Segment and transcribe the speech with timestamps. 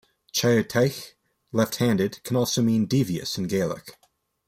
[0.33, 1.11] "Chiotaich",
[1.51, 3.99] "left-handed", can also mean "devious" in Gaelic.